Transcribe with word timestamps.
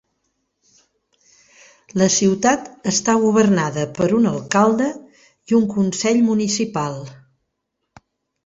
La 2.01 2.07
ciutat 2.13 2.65
està 2.93 3.15
governada 3.25 3.83
per 3.99 4.07
un 4.21 4.27
alcalde 4.31 4.89
i 5.53 5.59
un 5.61 5.69
consell 5.77 6.25
municipal. 6.31 6.99